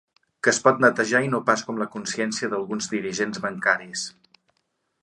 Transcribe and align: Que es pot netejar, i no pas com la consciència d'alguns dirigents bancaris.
Que 0.45 0.49
es 0.51 0.59
pot 0.67 0.79
netejar, 0.85 1.21
i 1.27 1.29
no 1.33 1.41
pas 1.49 1.65
com 1.67 1.83
la 1.83 1.89
consciència 1.97 2.51
d'alguns 2.55 2.91
dirigents 2.95 3.45
bancaris. 3.47 4.09